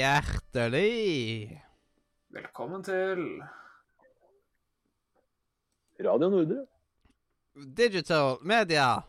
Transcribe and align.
hjertelig 0.00 1.60
Velkommen 2.32 2.84
til 2.86 3.18
Radio 6.00 6.30
Nordre. 6.32 6.62
Digital 7.76 8.38
Media. 8.46 9.02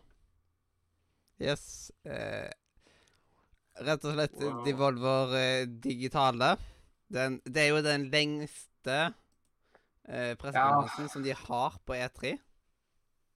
Yes. 1.40 1.94
Eh, 2.04 2.50
rett 3.88 4.04
og 4.04 4.18
slett 4.18 4.36
Wow. 4.42 4.58
Devolver 4.66 5.36
eh, 5.40 5.70
Digitale. 5.86 6.58
Den, 7.08 7.40
det 7.46 7.64
er 7.64 7.70
jo 7.72 7.86
den 7.86 8.10
lengste 8.12 8.98
eh, 10.10 10.34
pressekonferansen 10.42 11.08
som 11.14 11.24
de 11.24 11.38
har 11.38 11.80
på 11.86 11.96
E3. 11.96 12.36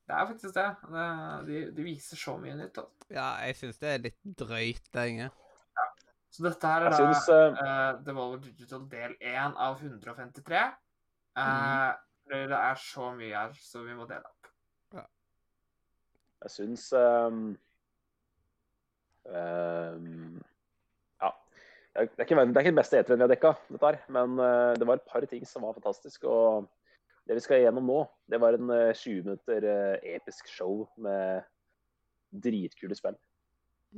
Det 0.05 0.17
er 0.17 0.27
faktisk 0.33 0.59
det. 0.59 0.67
det 0.91 1.07
de, 1.47 1.63
de 1.77 1.87
viser 1.87 2.19
så 2.19 2.35
mye 2.41 2.57
nytt. 2.59 2.83
Altså. 2.83 3.09
Ja, 3.13 3.31
jeg 3.45 3.61
syns 3.61 3.79
det 3.79 3.93
er 3.93 4.05
litt 4.09 4.21
drøyt 4.43 4.91
lenge. 4.97 5.31
Så 6.35 6.43
dette 6.43 6.67
her 6.67 6.83
er 6.83 6.91
Jeg 6.91 7.19
da 7.27 7.35
eh, 7.35 7.59
uh, 7.59 7.99
Devolver 8.03 8.41
Digital 8.43 8.81
del 8.91 9.13
1 9.21 9.53
av 9.65 9.77
153. 9.79 10.63
Uh, 11.35 11.45
mm. 11.45 12.01
Det 12.25 12.41
det 12.49 12.57
er 12.57 12.81
så 12.81 13.11
mye 13.15 13.37
her, 13.37 13.53
så 13.61 13.83
vi 13.85 13.95
må 13.95 14.07
dele 14.09 14.25
opp. 14.27 14.49
Ja. 14.97 15.05
Jeg 16.43 16.51
syns 16.51 16.87
um, 16.97 17.43
um, 19.29 20.41
Ja. 21.21 21.31
Det 21.93 22.01
er, 22.01 22.25
ikke, 22.25 22.25
det 22.25 22.25
er 22.25 22.65
ikke 22.65 22.71
den 22.73 22.81
beste 22.81 22.99
E3-en 22.99 23.21
vi 23.21 23.27
har 23.27 23.31
dekka, 23.31 23.53
dette 23.69 23.91
her, 23.91 24.01
men 24.17 24.39
uh, 24.41 24.73
det 24.75 24.89
var 24.89 24.99
et 24.99 25.07
par 25.07 25.27
ting 25.31 25.45
som 25.47 25.63
var 25.63 25.77
fantastisk. 25.77 26.27
Og 26.27 26.67
det 27.25 27.39
vi 27.39 27.41
skal 27.45 27.63
igjennom 27.63 27.87
nå, 27.89 28.01
det 28.29 28.37
var 28.41 28.57
en 28.57 28.69
eh, 28.69 28.93
20 28.93 29.23
minutter 29.25 29.65
eh, 29.65 30.15
episk 30.15 30.49
show 30.51 30.83
med 31.01 31.41
dritkule 32.29 32.97
spill. 32.97 33.17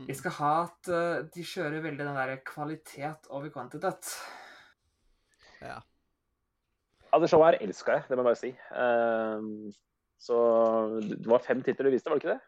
Vi 0.06 0.14
skal 0.14 0.36
ha 0.38 0.52
at 0.68 0.90
eh, 0.94 1.24
de 1.34 1.44
kjører 1.46 1.82
veldig 1.82 2.06
den 2.06 2.18
der 2.20 2.36
kvalitet 2.46 3.30
over 3.34 3.50
kvantitet. 3.50 4.12
Ja. 5.62 5.80
Ja, 7.08 7.20
det 7.24 7.30
showet 7.32 7.56
her 7.56 7.66
elska 7.66 7.96
jeg, 7.96 8.04
det 8.10 8.18
må 8.18 8.22
jeg 8.22 8.28
bare 8.28 8.38
si. 8.38 8.52
Ehm, 8.78 9.72
så 10.22 10.38
det 11.02 11.26
var 11.30 11.42
fem 11.46 11.64
titler 11.66 11.88
du 11.88 11.96
viste, 11.96 12.12
var 12.12 12.20
det 12.20 12.26
ikke 12.26 12.36
det? 12.36 12.42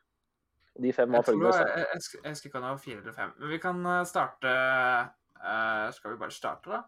Og 0.75 0.83
de 0.83 0.93
fem 0.93 1.11
var 1.11 1.23
Jeg, 1.23 1.25
følgende. 1.25 1.57
jeg, 1.57 1.85
jeg, 1.93 2.21
jeg 2.23 2.35
husker 2.35 2.49
ikke 2.49 2.59
om 2.59 2.65
det 2.67 2.71
var 2.71 2.83
fire 2.83 3.01
eller 3.01 3.15
fem. 3.17 3.33
Men 3.39 3.49
vi 3.49 3.57
kan 3.63 3.85
eh, 3.85 4.05
starte 4.05 4.53
uh, 5.39 5.91
Skal 5.95 6.13
vi 6.13 6.21
bare 6.21 6.35
starte, 6.35 6.69
da? 6.69 6.81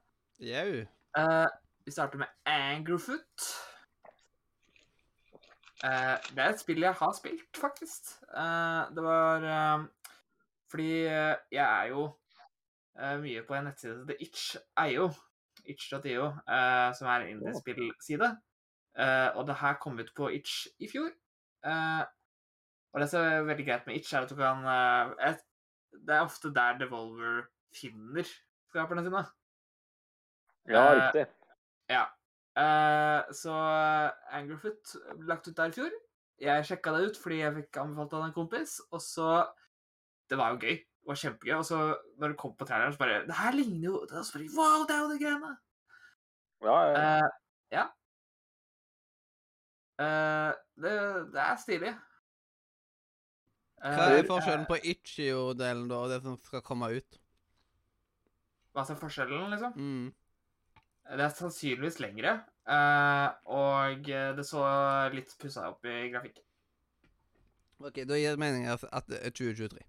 Jau. 0.52 0.86
Uh, 1.18 1.48
vi 1.86 1.92
starter 1.92 2.22
med 2.22 2.28
Angerfoot. 2.46 3.48
Uh, 5.82 6.18
det 6.36 6.44
er 6.44 6.50
et 6.52 6.62
spill 6.62 6.86
jeg 6.86 6.94
har 7.02 7.18
spilt, 7.18 7.58
faktisk. 7.58 8.14
Eh, 8.30 8.84
det 8.96 9.04
var 9.04 9.48
Fordi 10.72 10.92
eh, 11.06 11.36
jeg 11.52 11.66
er 11.82 11.90
jo 11.92 12.06
eh, 13.00 13.18
mye 13.20 13.44
på 13.48 13.58
en 13.58 13.68
nettside 13.68 13.98
som 13.98 14.08
heter 14.08 14.24
itch.io. 14.24 15.10
Itch.io, 15.68 16.28
eh, 16.48 16.90
som 16.98 17.10
er 17.12 17.26
en 17.26 17.34
indiespillside. 17.36 18.30
Og 19.36 19.46
det 19.48 19.56
her 19.56 19.78
kom 19.80 20.00
ut 20.00 20.10
på 20.16 20.28
Itch 20.36 20.66
i 20.84 20.88
fjor. 20.92 21.12
Og 22.92 23.00
det 23.00 23.08
som 23.08 23.24
er 23.24 23.46
veldig 23.48 23.66
greit 23.68 23.86
med 23.88 23.96
Itch, 23.96 24.14
er 24.14 24.26
at 24.26 24.32
du 24.32 24.36
kan 24.36 24.66
et, 25.30 25.44
Det 25.92 26.16
er 26.16 26.26
ofte 26.26 26.52
der 26.56 26.78
Devolver 26.80 27.46
finner 27.76 28.28
skaperne 28.70 29.04
sine. 29.06 29.24
Ja, 30.68 30.84
riktig. 30.98 31.26
Ja. 31.90 32.04
Så 33.32 33.54
Angerfoot 34.32 34.96
lagt 35.28 35.48
ut 35.48 35.58
der 35.58 35.72
i 35.72 35.78
fjor. 35.78 35.96
Jeg 36.42 36.68
sjekka 36.68 36.92
det 36.98 37.12
ut 37.12 37.22
fordi 37.22 37.40
jeg 37.44 37.56
fikk 37.62 37.80
anbefalt 37.84 38.14
av 38.18 38.28
en 38.28 38.36
kompis, 38.36 38.80
og 38.92 39.04
så 39.04 39.32
Det 40.32 40.40
var 40.40 40.54
jo 40.54 40.62
gøy. 40.62 40.78
Det 40.80 41.10
var 41.12 41.18
kjempegøy. 41.20 41.56
Og 41.58 41.66
så 41.68 41.80
når 42.22 42.34
det 42.34 42.38
kom 42.40 42.54
på 42.56 42.68
traileren, 42.70 42.94
så 42.96 43.02
bare 43.02 43.26
Det 43.28 43.36
her 43.36 43.58
ligner 43.58 43.90
jo 43.90 44.06
det 44.08 44.22
bare, 44.22 44.48
Wow, 44.58 44.86
det 44.88 44.96
er 44.96 45.02
jo 45.02 45.10
de 45.12 45.20
greiene! 45.20 45.58
Ja, 46.62 46.78
ja. 46.86 46.94
Uh, 47.02 47.30
ja. 47.72 47.84
Uh, 50.02 50.54
det, 50.84 50.94
det 51.34 51.42
er 51.42 51.60
stilig. 51.62 51.94
Hva 53.82 54.08
Eh, 54.12 54.20
er 54.20 54.28
forskjellen 54.30 54.68
på 54.70 54.78
Itchio-delen 54.78 55.88
da, 55.90 56.04
og 56.06 56.12
det 56.12 56.20
som 56.22 56.38
skal 56.46 56.62
komme 56.62 56.92
ut? 56.94 57.18
Hva 58.76 58.86
er 58.86 59.00
forskjellen, 59.00 59.48
liksom? 59.50 59.74
Mm. 59.74 60.12
Det 61.12 61.26
er 61.26 61.34
sannsynligvis 61.34 61.98
lengre, 62.00 62.36
eh, 62.70 63.28
og 63.50 64.06
det 64.06 64.46
så 64.46 64.62
litt 65.16 65.34
pussa 65.42 65.66
opp 65.72 65.90
i 65.90 66.12
grafikk. 66.14 66.44
OK, 67.82 68.04
da 68.06 68.20
gir 68.22 68.38
det 68.38 68.40
mening 68.40 68.70
at 68.70 68.86
at 68.94 69.10
det 69.10 69.18
er 69.26 69.34
2023. 69.34 69.82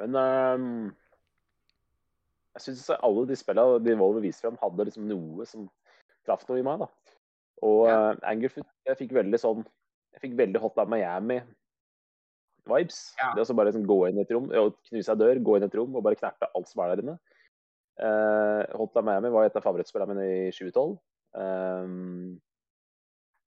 Men 0.00 0.10
um, 0.16 0.94
jeg 2.56 2.62
syns 2.66 2.88
alle 2.96 3.26
de 3.28 3.36
spillene 3.38 3.80
de 3.84 3.98
Volver 4.00 4.22
viser 4.24 4.42
fram, 4.48 4.58
hadde 4.62 4.86
liksom 4.88 5.04
noe 5.10 5.42
som 5.48 5.60
traff 6.26 6.42
noe 6.48 6.60
i 6.60 6.64
meg. 6.66 6.76
da. 6.82 6.88
Og 7.66 7.80
Ja. 7.88 7.94
uh, 8.10 8.14
Angerfoot 8.30 8.68
jeg 8.88 9.00
fikk 9.02 9.12
veldig 9.18 9.38
sånn 9.40 9.60
Jeg 10.10 10.20
fikk 10.24 10.34
veldig 10.38 10.58
Hotline 10.58 10.90
Miami-vibes. 10.90 12.96
Ja. 13.20 13.28
Det 13.36 13.44
å 13.44 13.54
bare 13.54 13.68
liksom 13.70 13.86
gå 13.86 13.98
inn 14.08 14.18
i 14.18 14.24
et 14.24 14.32
rom, 14.34 14.48
og 14.50 14.74
knuse 14.88 15.12
ei 15.12 15.20
dør, 15.20 15.38
gå 15.46 15.52
inn 15.56 15.62
i 15.62 15.68
et 15.68 15.76
rom 15.78 15.92
og 15.94 16.02
bare 16.02 16.18
knerte 16.18 16.48
alt 16.50 16.68
som 16.68 16.82
er 16.82 16.88
der 16.90 17.02
inne. 17.04 17.16
Uh, 18.00 18.62
Hotline 18.74 19.06
Miami 19.06 19.30
var 19.30 19.44
et 19.46 19.54
av 19.54 19.62
favorittspillene 19.62 20.14
mine 20.16 20.26
i 20.48 20.50
2012. 20.56 20.96
Um, 21.38 22.40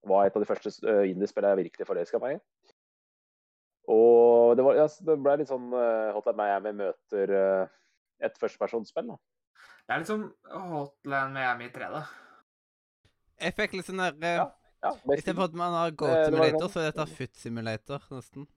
var 0.08 0.24
et 0.28 0.36
av 0.38 0.42
de 0.44 0.48
første 0.48 0.70
uh, 0.88 1.04
indiespillene 1.10 1.52
jeg 1.52 1.62
virkelig 1.66 1.88
forelska 1.90 2.18
meg 2.24 2.32
i. 2.38 2.40
Og 3.92 4.56
det, 4.56 4.64
var, 4.64 4.78
ja, 4.80 4.88
det 4.88 5.16
ble 5.20 5.36
litt 5.42 5.52
sånn 5.52 5.68
uh, 5.76 6.14
Hotline 6.16 6.40
Miami 6.40 6.72
møter 6.80 7.34
uh, 7.36 7.72
et 8.24 8.38
førstepersonsspill. 8.40 9.10
da. 9.12 9.18
Det 9.84 9.96
er 9.96 10.04
litt 10.04 10.12
sånn 10.12 10.28
Hotline 10.48 11.32
Miami 11.36 11.70
3, 11.74 11.90
da. 11.92 12.04
Jeg 13.44 13.56
fikk 13.58 13.76
litt 13.76 13.90
sånn 13.90 14.00
derre 14.00 14.30
eh, 14.30 14.40
Ja, 14.40 14.52
Ja. 14.84 14.92
Istedenfor 15.16 15.50
at 15.50 15.58
man 15.58 15.76
har 15.76 15.94
Goat 15.96 16.14
Eh, 16.14 16.26
Simulator, 16.30 16.60
sånn. 16.60 16.72
så 16.72 16.82
er 16.82 16.90
dette 16.92 17.08
Foot 17.18 17.38
Simulator, 17.40 18.08
nesten. 18.12 18.48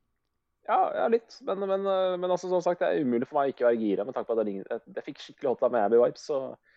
ja, 0.69 0.79
ja 1.01 1.09
litt. 1.11 1.37
Men, 1.47 1.67
men, 1.71 1.87
men 2.21 2.31
altså, 2.31 2.51
som 2.51 2.63
sagt, 2.63 2.83
det 2.83 2.89
er 2.93 3.03
umulig 3.07 3.27
for 3.31 3.41
meg 3.41 3.51
å 3.51 3.55
ikke 3.55 3.67
være 3.67 3.83
gira 3.83 4.07
med 4.07 4.15
tanke 4.15 4.31
på 4.31 4.39
at 4.39 4.51
jeg, 4.51 4.65
jeg, 4.71 5.05
fikk 5.07 5.23
skikkelig 5.23 5.53
Hotline 5.55 5.75
Miami-vibes. 5.79 6.27
Og, 6.35 6.76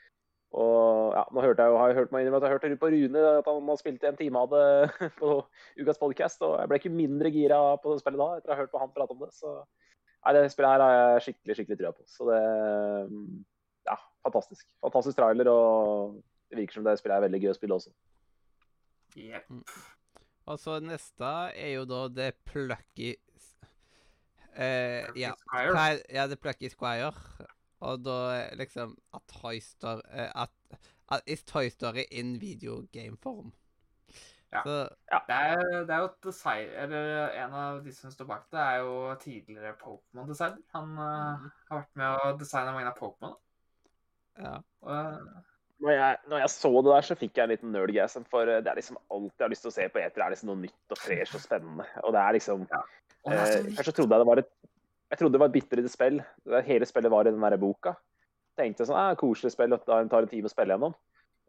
og 0.52 1.14
ja, 1.14 1.24
nå 1.30 1.42
hørte 1.46 1.62
jeg 1.62 1.70
jo, 1.70 1.78
har 1.78 1.92
jeg 1.92 1.98
hørt 2.00 2.12
meg 2.16 2.24
innrømme 2.26 2.40
at 2.42 2.48
jeg 2.48 2.56
hørte 2.56 2.78
på 2.82 2.90
Rune 2.90 3.22
at 3.38 3.46
han 3.52 3.68
har 3.70 3.78
spilt 3.78 4.04
en 4.10 4.18
time 4.18 4.40
av 4.42 4.50
det 4.50 5.10
på 5.22 5.36
ukas 5.78 6.00
podcast, 6.02 6.42
og 6.42 6.56
jeg 6.58 6.72
ble 6.72 6.80
ikke 6.82 6.94
mindre 6.96 7.30
gira 7.36 7.60
på 7.84 7.94
det 7.94 8.02
spillet 8.02 8.18
da, 8.24 8.30
etter 8.40 8.50
å 8.50 8.56
ha 8.56 8.62
hørt 8.64 8.72
på 8.74 8.82
han 8.82 8.94
prate 8.96 9.14
om 9.14 9.22
det. 9.22 9.30
Så 9.38 9.54
nei, 9.60 10.34
det 10.40 10.48
spillet 10.56 10.74
her 10.74 10.84
har 10.86 10.96
jeg 10.98 11.22
skikkelig 11.28 11.60
skikkelig 11.60 11.80
trua 11.84 11.94
på. 12.00 12.08
Så 12.10 12.28
det 12.32 12.42
Ja, 13.90 13.96
fantastisk. 14.26 14.66
Fantastisk 14.84 15.18
trailer, 15.22 15.48
og 15.54 16.18
det 16.50 16.58
virker 16.64 16.80
som 16.80 16.90
det 16.90 16.98
spillet 17.00 17.18
er 17.20 17.28
veldig 17.28 17.44
gøy 17.46 17.54
å 17.54 17.58
spille 17.60 17.78
også. 17.78 17.94
Yep. 19.18 19.54
Og 20.50 20.58
så 20.62 20.80
neste 20.82 21.30
er 21.54 21.76
jo 21.76 21.86
da 21.90 22.04
The 22.10 22.32
Plucky 22.50 23.12
eh, 24.58 25.06
Ja. 25.16 25.36
Squire. 25.38 25.74
Er- 25.78 26.04
Ja, 26.14 26.26
The 26.28 26.36
Plucky 26.42 26.70
Squire. 26.74 27.14
Og 27.82 28.02
da 28.04 28.16
liksom 28.60 28.98
at 29.16 29.22
Toy 29.32 29.60
Story 29.64 30.02
eh, 30.12 30.32
At, 30.36 30.52
at 31.12 31.22
Is 31.28 31.44
Toy 31.48 31.70
Story 31.70 32.04
in 32.12 32.34
video 32.42 32.82
game 32.92 33.18
form. 33.24 33.54
Ja. 34.52 34.64
Så 34.66 34.76
Det 35.30 35.36
er, 35.36 35.84
det 35.86 35.94
er 35.94 36.00
jo 36.02 36.06
et 36.10 36.24
design 36.26 36.70
Eller 36.74 37.28
en 37.46 37.52
av 37.54 37.84
de 37.86 37.92
som 37.94 38.10
står 38.12 38.26
bak 38.26 38.48
det, 38.52 38.60
er 38.60 38.80
jo 38.82 38.96
tidligere 39.22 39.76
Pokémon-designer. 39.78 40.58
Han 40.74 40.88
Mhm. 40.90 41.52
har 41.70 41.78
vært 41.78 41.96
med 41.96 42.18
å 42.18 42.32
designe 42.40 42.74
mange 42.74 42.88
av 42.90 42.98
Pokémon. 42.98 43.36
ja. 44.42 44.56
Og, 44.82 44.92
eh, 44.96 45.44
Når 45.80 45.92
jeg, 45.96 46.18
når 46.28 46.38
jeg 46.40 46.50
så 46.50 46.70
det 46.84 46.92
der, 46.92 47.02
så 47.08 47.16
fikk 47.16 47.38
jeg 47.38 47.44
en 47.44 47.50
liten 47.50 47.72
nerdgasm, 47.72 48.26
for 48.30 48.46
det 48.46 48.68
er 48.68 48.76
liksom 48.76 48.98
alt 49.12 49.32
jeg 49.40 49.46
har 49.46 49.50
lyst 49.50 49.62
til 49.64 49.72
å 49.72 49.74
se 49.78 49.88
på 49.88 50.00
eter, 50.04 50.22
er 50.26 50.30
liksom 50.34 50.48
noe 50.52 50.60
nytt 50.66 50.92
og 50.92 50.98
fresh 50.98 51.36
og 51.36 51.42
spennende. 51.42 51.86
Og 52.04 52.12
det 52.12 52.20
er 52.20 52.34
liksom 52.36 52.66
og 53.24 53.32
det 53.32 53.40
er 53.40 53.46
så 53.46 53.60
eh, 53.60 53.76
Først 53.78 53.86
så 53.86 53.92
trodde 53.96 54.12
jeg 54.16 54.20
det 54.20 54.28
var 54.28 54.38
et 54.40 54.52
jeg 55.10 55.20
trodde 55.20 55.34
det 55.36 55.42
var 55.42 55.50
et 55.50 55.58
bitte 55.58 55.78
lite 55.80 55.92
spill. 55.92 56.20
Hele 56.68 56.86
spillet 56.86 57.12
var 57.12 57.28
i 57.28 57.34
den 57.34 57.42
der 57.42 57.58
boka. 57.62 57.96
Tenkte 58.60 58.86
sånn, 58.86 59.00
eh, 59.00 59.16
koselig 59.20 59.54
spill, 59.56 59.72
det 59.74 59.82
tar 59.88 60.04
en 60.04 60.30
time 60.30 60.50
å 60.50 60.52
spille 60.52 60.76
gjennom. 60.76 60.94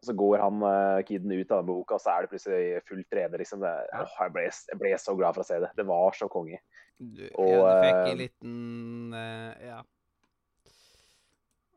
Og 0.01 0.07
så 0.07 0.15
går 0.17 0.41
han 0.41 0.63
uh, 0.65 1.01
kiden 1.05 1.29
ut 1.29 1.51
av 1.53 1.59
den 1.61 1.67
boka, 1.67 1.93
og 1.93 2.01
så 2.01 2.15
er 2.15 2.23
det 2.25 2.31
plutselig 2.31 2.61
fullt 2.89 3.09
3D. 3.13 3.37
liksom. 3.37 3.61
Det, 3.61 3.73
Ja. 3.91 4.01
åh, 4.01 4.15
jeg, 4.23 4.33
ble, 4.33 4.45
jeg 4.49 4.79
ble 4.79 4.93
så 4.97 5.13
glad 5.17 5.35
for 5.35 5.43
å 5.43 5.45
se 5.45 5.59
det. 5.61 5.69
Det 5.77 5.85
var 5.85 6.17
så 6.17 6.29
konge. 6.31 6.57
Du, 6.97 7.21
Og, 7.35 7.51
ja, 7.51 7.67
du 7.69 7.85
fikk 7.85 7.99
eh, 7.99 8.09
en 8.11 8.17
liten 8.17 9.13
uh, 9.13 9.53
Ja. 9.61 9.81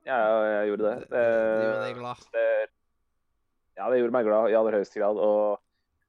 Ja, 0.04 0.16
jeg 0.44 0.72
gjorde 0.72 0.88
det. 0.88 0.96
Det, 1.08 1.20
det 1.20 1.64
gjorde 1.64 1.84
deg 1.84 1.94
glad. 2.00 2.25
det, 2.32 2.48
ja, 3.78 3.87
det 3.88 4.00
gjorde 4.00 4.16
meg 4.16 4.26
glad 4.28 4.50
i 4.52 4.56
aller 4.58 4.76
høyeste 4.76 5.00
grad. 5.00 5.20
Og 5.20 5.60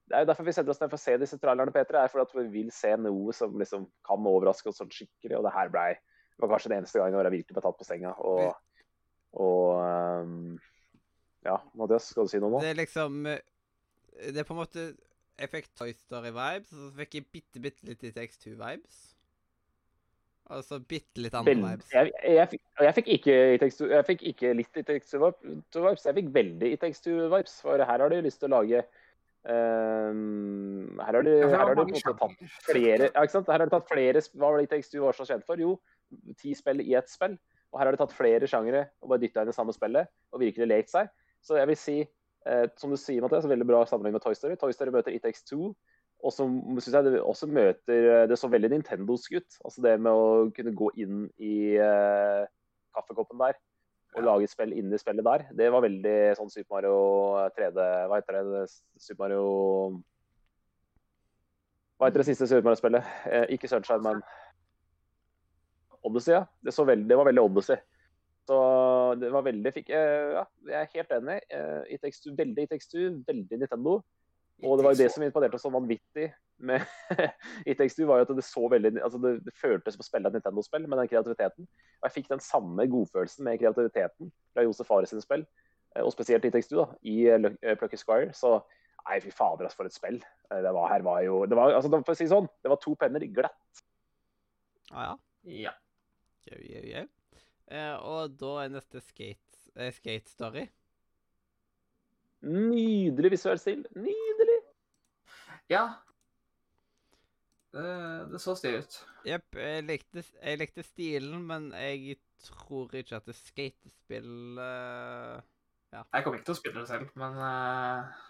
det 0.06 0.14
er 0.14 0.22
jo 0.22 0.28
derfor 0.30 0.46
vi 0.46 0.54
setter 0.54 0.70
oss 0.70 0.80
ned 0.80 0.90
for 0.92 1.00
å 1.00 1.02
se 1.02 1.16
disse 1.18 1.38
trailerne, 1.42 1.72
Peter. 1.74 1.98
er 1.98 2.10
for 2.12 2.22
at 2.22 2.34
vi 2.36 2.44
vil 2.52 2.68
se 2.74 2.92
noe 3.00 3.34
som 3.34 3.56
liksom 3.58 3.88
kan 4.06 4.28
overraske 4.30 4.70
oss 4.70 4.78
sånn 4.78 4.92
skikkelig. 4.94 5.34
Og 5.40 5.46
det 5.48 5.54
her 5.56 5.72
ble, 5.72 5.86
det 5.98 6.44
var 6.44 6.52
kanskje 6.52 6.70
den 6.70 6.78
eneste 6.78 7.02
gangen 7.02 7.18
jeg 7.18 7.34
virkelig 7.34 7.56
ble 7.56 7.64
tatt 7.64 7.80
på 7.80 7.88
senga. 7.88 8.12
Og, 8.22 8.54
og 9.42 9.82
um, 9.82 10.54
Ja, 11.46 11.58
Mathias, 11.78 12.12
skal 12.12 12.28
du 12.28 12.32
si 12.32 12.40
noe 12.42 12.54
nå? 12.54 12.62
Det 12.62 12.70
er 12.70 12.78
liksom 12.78 13.26
eh, 13.30 13.42
Det 14.30 14.40
er 14.42 14.46
på 14.48 14.54
en 14.54 14.62
måte 14.62 14.86
Jeg 15.36 15.50
fikk 15.52 15.68
Toy 15.78 15.92
Story-vibes, 15.94 16.70
og 16.70 16.84
så 16.84 16.92
fikk 17.02 17.18
jeg 17.18 17.26
bitte, 17.34 17.62
bitte 17.62 17.90
litt 17.90 18.06
i 18.06 18.12
X2-vibes. 18.22 19.00
Og 20.54 20.62
så 20.62 20.78
bitte 20.78 21.18
litt 21.18 21.34
andre 21.34 21.50
Veldig, 21.50 21.72
vibes. 21.72 21.90
jeg, 21.90 22.12
jeg, 22.36 22.48
fikk, 22.52 22.62
jeg 22.86 22.96
fikk 23.00 23.10
ikke 23.16 23.34
jeg 23.90 24.06
fikk 24.06 24.22
litt 24.60 24.78
i 24.78 24.86
Takes 24.86 25.10
Two 25.10 25.32
vibes, 25.82 26.06
jeg 26.06 26.16
fikk 26.20 26.30
veldig 26.38 26.70
i 26.70 26.78
Takes 26.78 27.02
Two 27.02 27.26
vibes. 27.32 27.58
For 27.66 27.82
her 27.82 28.04
har 28.04 28.14
de 28.14 28.22
lyst 28.22 28.38
til 28.44 28.52
å 28.52 28.60
lage 28.60 28.84
ehm, 29.52 30.98
Her 31.00 31.18
har 31.18 31.26
de, 31.26 31.34
Ja, 31.34 31.46
det 31.46 31.52
her 31.52 31.64
har 31.64 31.78
måte 31.78 32.02
tatt 32.02 32.36
flere 32.66 33.10
ja, 33.10 33.22
ikke 33.22 33.34
sant? 33.34 33.50
Her 33.50 33.62
har 33.62 33.68
de 33.68 33.74
tatt 33.74 33.90
flere 33.90 34.22
Hva 34.32 34.50
var 34.50 34.58
det 34.58 34.68
It 34.68 34.74
Takes 34.74 34.92
Two 34.92 35.04
var 35.04 35.16
så 35.16 35.26
kjent 35.28 35.46
for? 35.48 35.60
Jo, 35.60 35.76
ti 36.40 36.54
spill 36.56 36.82
i 36.84 36.94
ett 36.98 37.10
spill. 37.10 37.36
Og 37.72 37.80
her 37.80 37.88
har 37.88 37.96
de 37.96 38.00
tatt 38.00 38.14
flere 38.14 38.48
sjangere 38.50 38.86
og 39.02 39.10
bare 39.10 39.22
dytta 39.24 39.42
inn 39.44 39.52
i 39.52 39.56
samme 39.56 39.74
spillet 39.74 40.08
og 40.32 40.42
virkelig 40.42 40.68
lekt 40.70 40.92
seg. 40.92 41.10
Så 41.44 41.58
jeg 41.58 41.68
vil 41.70 41.78
si, 41.78 41.96
eh, 42.46 42.64
som 42.80 42.92
du 42.92 42.98
sier, 43.00 43.20
Mathias, 43.22 43.48
veldig 43.50 43.66
bra 43.68 43.82
sammenheng 43.86 44.14
med 44.16 44.24
Toy 44.24 44.36
Story. 44.38 44.56
Toy 44.60 44.72
Story 44.74 44.94
møter 44.94 45.14
It 45.14 45.26
Takes 45.26 45.44
Two. 45.46 45.74
Og 46.24 46.32
så 46.32 46.46
syns 46.46 46.94
jeg 46.94 47.04
det 47.04 47.18
også 47.20 47.44
møter 47.52 48.24
Det 48.30 48.38
så 48.40 48.48
veldig 48.48 48.70
Nintendos 48.72 49.26
ut. 49.28 49.58
Altså 49.66 49.82
det 49.84 49.98
med 50.00 50.16
å 50.16 50.46
kunne 50.56 50.72
gå 50.78 50.92
inn 51.02 51.26
i 51.36 51.76
eh, 51.76 52.46
kaffekoppen 52.96 53.42
der 53.42 53.58
Ja. 54.22 54.24
lage 54.24 54.48
spill 54.48 54.70
spill 54.70 54.78
inni 54.78 54.98
spillet 54.98 55.24
der. 55.24 55.46
Det 55.52 55.70
var 55.72 55.84
veldig 55.84 56.16
sånn 56.38 56.50
Super 56.52 56.76
Mario 56.78 57.00
3D 57.56 57.86
Hva 58.08 58.20
heter 58.20 58.38
det? 58.38 58.62
Super 58.96 59.26
Mario 59.26 59.48
Hva 61.96 62.08
heter 62.08 62.22
det 62.22 62.28
siste 62.30 62.48
Super 62.48 62.64
Mario-spillet? 62.68 63.12
Eh, 63.28 63.46
ikke 63.56 63.68
Sunshine, 63.68 64.04
men 64.04 64.22
Odyssey, 66.06 66.34
ja. 66.36 66.44
Det, 66.62 66.74
veldig, 66.76 67.08
det 67.08 67.16
var 67.18 67.28
veldig 67.28 67.44
Odyssey. 67.44 67.76
Så 68.46 68.56
det 69.18 69.30
var 69.32 69.42
veldig 69.42 69.72
fikk, 69.74 69.88
eh, 69.90 70.36
ja, 70.36 70.44
Jeg 70.68 70.80
er 70.80 70.92
helt 70.94 71.14
enig. 71.16 71.38
Eh, 71.50 71.94
i 71.94 71.98
tekstur, 71.98 72.34
veldig 72.38 72.62
i 72.62 72.70
tekstur, 72.70 73.08
veldig 73.26 73.58
Nintendo. 73.58 73.96
Og 74.64 74.78
det 74.78 74.86
var 74.86 74.94
jo 74.94 75.02
det 75.02 75.10
som 75.12 75.24
imponerte 75.26 75.58
oss 75.58 75.64
så 75.66 75.72
vanvittig 75.72 76.30
med 76.64 76.84
It 77.68 77.76
Takes 77.76 77.96
Two, 77.96 78.06
var 78.08 78.22
jo 78.22 78.26
at 78.28 78.32
det 78.38 78.44
så 78.46 78.62
veldig 78.72 78.94
altså 79.04 79.20
det, 79.20 79.34
det 79.44 79.52
føltes 79.60 79.96
som 79.96 80.04
å 80.04 80.06
spille 80.06 80.30
et 80.30 80.38
Nintendo-spill 80.38 80.86
med 80.88 81.00
den 81.02 81.10
kreativiteten. 81.10 81.68
Og 82.00 82.08
jeg 82.08 82.14
fikk 82.14 82.30
den 82.32 82.42
samme 82.44 82.86
godfølelsen 82.92 83.44
med 83.44 83.60
kreativiteten 83.60 84.32
fra 84.54 84.64
Josef 84.64 84.88
Fares 84.88 85.12
sine 85.12 85.24
spill, 85.24 85.44
eh, 85.92 86.02
og 86.02 86.14
spesielt 86.14 86.48
It 86.48 86.56
Takes 86.56 86.72
Two, 86.72 86.80
da, 86.80 86.96
i 87.04 87.18
eh, 87.28 87.50
eh, 87.60 87.76
Plucky 87.76 88.00
Squire. 88.00 88.32
Så 88.36 88.54
nei, 89.02 89.20
fy 89.20 89.34
fader, 89.34 89.68
altså, 89.68 89.82
for 89.82 89.90
et 89.90 89.96
spill. 89.98 90.22
Det 90.48 90.72
var, 90.78 90.88
her 90.94 91.04
var 91.04 91.20
jo 91.26 91.42
det 91.44 91.58
var, 91.58 91.76
altså, 91.76 91.92
For 92.00 92.14
å 92.14 92.18
si 92.18 92.24
det 92.24 92.32
sånn, 92.32 92.48
det 92.64 92.72
var 92.72 92.80
to 92.80 92.96
penner 92.98 93.28
glatt. 93.36 93.84
Ah, 94.94 95.10
ja. 95.10 95.14
Ja. 95.66 95.76
Jau, 96.46 96.58
jau, 96.62 96.82
jau. 96.86 97.06
Eh, 97.66 97.94
og 98.06 98.34
da 98.38 98.52
er 98.62 98.72
neste 98.74 99.02
skate, 99.02 99.62
eh, 99.74 99.92
skate 99.94 100.30
story. 100.30 100.66
Nydelig 102.46 103.32
visuell 103.34 103.58
stil. 103.58 103.82
Nydelig. 103.98 104.60
ja. 105.72 105.86
Det, 107.76 107.88
det 108.32 108.38
så 108.40 108.54
stilig 108.56 108.84
ut. 108.86 108.94
Jepp, 109.26 109.58
jeg 109.60 109.82
likte, 109.84 110.22
jeg 110.38 110.60
likte 110.62 110.84
stilen, 110.86 111.42
men 111.44 111.68
jeg 111.76 112.16
tror 112.46 112.94
ikke 112.96 113.18
at 113.18 113.26
det 113.28 113.34
skatespill 113.36 114.60
eh, 114.62 115.42
Jeg 115.92 116.24
kommer 116.24 116.38
ikke 116.38 116.48
til 116.48 116.54
å 116.54 116.60
spille 116.60 116.80
det 116.80 116.88
selv, 116.88 117.10
men 117.20 117.36
uh, 117.36 118.24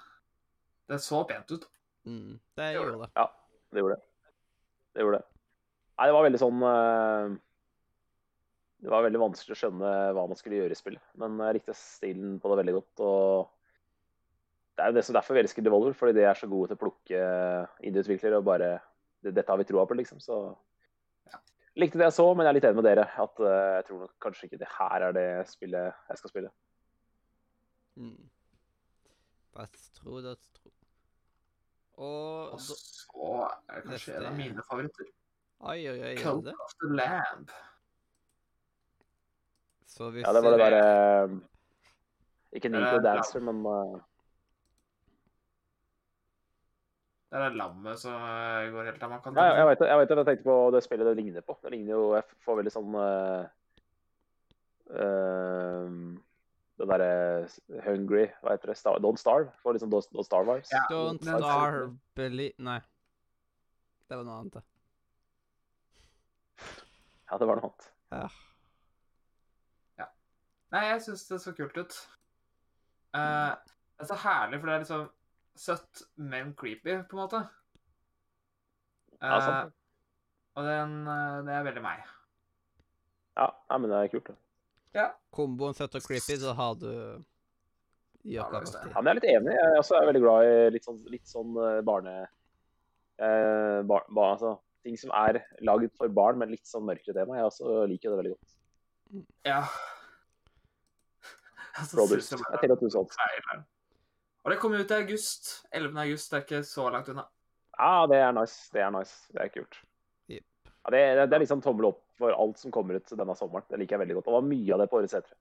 det 0.91 0.99
så 1.05 1.23
pent 1.29 1.53
ut. 1.53 1.67
mm, 2.09 2.37
Det 2.59 2.71
gjorde 2.75 2.95
gjorde 2.95 3.07
det. 3.07 3.11
Ja, 3.19 3.27
det 3.71 3.85
gjorde 3.85 3.99
det. 3.99 4.09
Det 4.97 5.05
gjorde 5.05 5.21
det. 5.21 5.29
Nei, 5.97 6.07
det 6.09 6.17
var 6.17 6.27
veldig 6.27 6.41
sånn 6.41 6.65
uh, 6.67 7.37
Det 8.83 8.93
var 8.93 9.07
veldig 9.07 9.23
vanskelig 9.23 9.57
å 9.57 9.61
skjønne 9.63 9.93
hva 10.17 10.27
man 10.31 10.41
skulle 10.41 10.63
gjøre 10.63 10.75
i 10.75 10.81
spillet. 10.81 11.05
Men 11.21 11.39
jeg 11.45 11.61
likte 11.61 11.77
stilen 11.79 12.41
på 12.43 12.51
det 12.51 12.59
veldig 12.65 12.77
godt. 12.81 13.05
og 13.07 13.56
Det 14.77 14.85
er 14.85 14.91
jo 14.93 14.97
det 14.99 15.05
som 15.07 15.15
derfor 15.17 15.35
vi 15.35 15.41
elsker 15.41 15.65
Devolver, 15.65 15.95
fordi 15.97 16.13
de 16.19 16.25
er 16.29 16.37
så 16.37 16.47
gode 16.51 16.69
til 16.69 16.77
å 16.77 16.81
plukke 16.83 17.21
indieutviklere 17.89 18.37
og 18.43 18.45
bare 18.45 18.71
det, 19.25 19.33
Dette 19.35 19.49
har 19.49 19.57
vi 19.59 19.65
troa 19.65 19.87
på, 19.89 19.97
liksom. 19.97 20.21
Så 20.21 20.37
Ja. 21.33 21.39
likte 21.77 21.99
det 21.99 22.05
jeg 22.11 22.13
så, 22.19 22.27
men 22.35 22.45
jeg 22.45 22.51
er 22.51 22.59
litt 22.59 22.65
enig 22.69 22.77
med 22.83 22.85
dere. 22.85 23.07
At 23.17 23.41
uh, 23.41 23.77
jeg 23.79 23.85
tror 23.89 23.99
nok 24.05 24.13
kanskje 24.21 24.45
ikke 24.51 24.59
det 24.61 24.69
her 24.79 25.07
er 25.09 25.13
det 25.17 25.29
spillet 25.49 25.95
jeg 26.11 26.19
skal 26.21 26.31
spille. 26.31 26.51
Mm. 27.97 28.29
That's 29.57 29.89
tro, 29.97 30.21
that's 30.21 30.51
tro. 30.53 30.71
Og 31.97 32.53
Og 32.53 32.61
så 32.61 32.77
er 33.73 33.81
det 33.81 33.85
kanskje 33.89 34.17
en 34.19 34.27
av 34.29 34.37
mine 34.37 34.63
favoritter. 34.69 35.09
Oi, 35.65 35.79
oi, 35.89 36.01
oi, 36.11 36.15
Cult 36.21 36.51
of 36.53 36.75
the 36.83 36.91
Lamb. 36.93 37.49
Så 39.89 40.11
hvis 40.13 40.27
Ja, 40.27 40.33
det 40.37 40.43
var 40.45 40.53
det 40.53 40.61
eh, 40.61 40.71
derre 40.71 41.41
Ikke 42.53 42.69
Det 42.69 42.77
Nico 42.77 42.97
er. 42.99 43.01
Dancer, 43.07 43.41
men 43.41 43.65
eh, 43.65 44.03
Det 47.37 47.43
er 47.43 47.51
det 47.53 47.59
lammet 47.61 48.01
som 48.01 48.15
eh, 48.17 48.71
går 48.73 48.87
helt 48.89 49.03
av? 49.05 49.27
Ja, 49.37 49.43
jeg 49.59 49.67
vet 49.69 49.81
det. 49.83 49.89
Jeg 49.91 49.99
vet 50.01 50.13
jeg 50.13 50.25
tenkte 50.25 50.47
på 50.47 50.55
det 50.73 50.81
spillet 50.87 51.09
det 51.11 51.17
ligner 51.19 51.45
på. 51.45 51.57
Det 51.61 51.73
ligner 51.75 51.93
jo 51.93 52.05
Jeg 52.17 52.25
får 52.47 52.57
veldig 52.63 52.73
sånn 52.73 52.97
uh, 52.97 53.43
Det 56.81 56.89
derre 56.93 57.11
Hungry 57.85 58.25
Hva 58.41 58.55
heter 58.55 58.73
det? 58.73 58.79
Star, 58.81 58.97
Don't 59.05 59.21
Starve. 59.21 59.53
Får 59.61 59.77
liksom 59.77 59.93
Don't, 59.93 60.09
Don't 60.17 60.25
Starve 60.25 60.49
vibes. 60.49 60.73
Ja. 60.73 60.87
Don't 60.89 61.21
starve 61.21 61.91
believe 62.17 62.57
Nei. 62.57 62.79
Det 64.09 64.17
var 64.17 64.25
noe 64.25 64.41
annet, 64.41 64.57
det. 64.57 64.65
Ja, 67.27 67.37
det 67.37 67.51
var 67.51 67.61
noe 67.61 67.69
annet. 67.69 67.89
Ja. 68.15 68.29
Nei, 70.73 70.83
jeg 70.89 71.03
syns 71.05 71.29
det 71.29 71.43
så 71.43 71.53
kult 71.59 71.77
ut. 71.77 72.01
Uh, 73.13 73.53
det 73.97 74.07
er 74.07 74.09
så 74.09 74.19
herlig, 74.25 74.61
for 74.63 74.71
det 74.71 74.75
er 74.75 74.83
liksom 74.87 75.05
søtt, 75.61 76.03
men 76.17 76.55
creepy, 76.59 76.99
på 77.09 77.17
en 77.17 77.23
måte. 77.23 77.41
Ja, 79.21 79.39
sant. 79.41 79.73
Uh, 79.73 80.57
og 80.57 80.65
den, 80.65 80.93
eh, 81.13 81.39
det 81.45 81.53
er 81.53 81.65
veldig 81.67 81.83
meg. 81.85 82.05
Ja, 83.37 83.47
ja 83.71 83.79
men 83.79 83.91
det 83.93 83.97
er 83.99 84.13
kult. 84.13 84.31
det. 84.33 85.07
Komboen 85.37 85.75
søtt 85.77 85.97
og 85.99 86.05
creepy, 86.07 86.37
så 86.41 86.55
har 86.57 86.77
du 86.81 86.91
Ja. 88.27 88.47
Ja, 88.51 89.01
men 89.01 89.07
jeg 89.07 89.11
er 89.13 89.19
litt 89.21 89.29
enig. 89.31 89.53
Jeg 89.55 89.79
også 89.79 89.99
er 90.01 90.07
veldig 90.09 90.23
glad 90.25 90.47
i 90.49 90.55
litt 90.75 90.87
sånn, 90.89 91.03
litt 91.13 91.29
sånn 91.31 91.53
eh, 91.63 91.81
barne... 91.87 92.15
eh, 93.23 93.83
bar, 93.87 94.09
bar, 94.11 94.33
altså, 94.35 94.57
ting 94.83 94.97
som 94.99 95.13
er 95.15 95.43
lagd 95.63 95.93
for 95.97 96.09
barn, 96.09 96.41
men 96.41 96.51
litt 96.51 96.67
sånn 96.67 96.89
mørkere 96.89 97.15
tema. 97.21 97.37
Jeg 97.39 97.51
også 97.53 97.85
liker 97.93 98.11
det 98.11 98.19
veldig 98.23 98.33
godt. 98.35 98.57
Ja. 99.47 99.61
Altså, 101.77 102.07
synes 102.09 102.33
jeg 102.33 102.41
Jeg 102.41 102.71
bare- 102.71 102.81
jeg 102.83 102.97
sånt. 102.97 103.15
traileren. 103.15 103.67
Og 104.47 104.53
det 104.53 104.61
kommer 104.63 104.79
ut 104.79 104.93
i 104.95 104.95
august. 104.95 105.49
11. 105.75 105.97
august. 105.99 106.31
Det 106.31 106.37
er 106.39 106.45
ikke 106.45 106.63
så 106.63 106.85
langt 106.95 107.09
unna. 107.11 107.25
Ja, 107.77 108.07
det 108.07 108.19
er 108.23 108.35
nice. 108.37 108.69
Det 108.71 108.79
er 108.79 108.93
nice. 108.95 109.17
Det 109.35 109.41
er 109.43 109.49
kult. 109.51 109.79
Yep. 110.31 110.45
Ja, 110.71 110.93
det, 110.95 111.01
det, 111.19 111.25
det 111.33 111.35
er 111.35 111.43
liksom 111.43 111.63
tommel 111.65 111.89
opp 111.89 112.05
for 112.17 112.31
alt 112.31 112.61
som 112.63 112.71
kommer 112.71 113.01
ut 113.01 113.11
denne 113.11 113.35
sommeren. 113.35 113.67
Det 113.67 113.81
liker 113.81 113.97
jeg 113.97 114.03
veldig 114.05 114.17
godt. 114.21 114.29
Det 114.29 114.35
var 114.37 114.47
mye 114.47 114.77
av 114.77 114.83
det 114.83 114.87
på 114.93 115.01
årets 115.01 115.17
etere. 115.19 115.39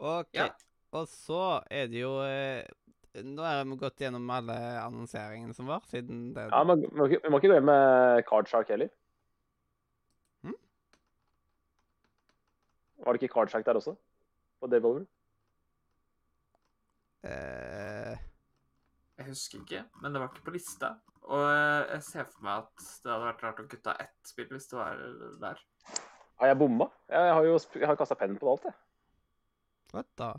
OK. 0.00 0.32
Ja. 0.34 0.48
Og 0.96 1.06
så 1.12 1.40
er 1.70 1.90
det 1.92 2.00
jo 2.00 2.14
eh, 2.24 2.64
Nå 3.20 3.44
er 3.44 3.62
vi 3.68 3.76
gått 3.78 4.00
gjennom 4.00 4.30
alle 4.32 4.56
annonseringene 4.80 5.52
som 5.54 5.68
var, 5.68 5.84
siden 5.90 6.30
det 6.34 6.46
Ja, 6.48 6.62
men 6.64 6.80
vi 6.80 6.88
må, 6.96 7.06
vi 7.12 7.30
må 7.30 7.38
ikke 7.38 7.52
glemme 7.52 7.76
Card 8.26 8.48
Shark 8.50 8.72
heller. 8.72 8.88
Mm. 10.42 10.56
Var 13.04 13.12
det 13.12 13.22
ikke 13.22 13.34
Cardshark 13.34 13.66
der 13.68 13.82
også? 13.82 13.94
På 14.58 14.70
Devolver? 14.72 15.04
eh, 17.22 18.18
Jeg 19.30 19.36
husker 19.36 19.60
ikke, 19.62 19.80
men 20.02 20.10
det 20.10 20.18
var 20.18 20.32
ikke 20.32 20.48
på 20.48 20.52
lista. 20.56 20.88
Og 21.30 21.42
eh, 21.46 21.92
jeg 21.92 22.02
ser 22.02 22.24
for 22.26 22.42
meg 22.42 22.64
at 22.64 22.86
det 23.04 23.12
hadde 23.12 23.26
vært 23.28 23.44
rart 23.44 23.60
å 23.62 23.66
kutte 23.70 23.92
av 23.92 24.00
ett 24.02 24.26
spill 24.32 24.48
hvis 24.50 24.66
det 24.72 24.74
var 24.74 25.04
der. 25.44 25.60
Har 26.40 26.50
jeg 26.50 26.58
bomma? 26.58 26.88
Jeg 27.12 27.36
har 27.36 27.46
jo 27.46 27.52
jeg 27.76 27.86
har 27.86 27.98
kasta 28.00 28.16
pennen 28.18 28.40
på 28.40 28.48
det 28.48 28.56
alt, 28.56 28.66
jeg. 28.66 28.80
What 29.94 30.10
da? 30.18 30.32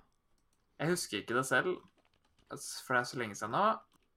Jeg 0.82 0.92
husker 0.92 1.22
ikke 1.22 1.38
det 1.38 1.46
selv, 1.48 1.80
for 2.52 2.98
det 2.98 3.00
er 3.00 3.10
så 3.14 3.22
lenge 3.22 3.40
siden 3.40 3.56
nå. 3.56 3.64